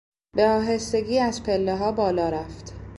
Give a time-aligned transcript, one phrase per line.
[0.35, 2.73] به آهستگی از پلهها بالا رفت.